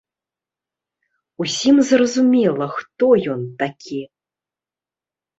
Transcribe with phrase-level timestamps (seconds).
[1.43, 4.01] Усім зразумела, хто ён такі.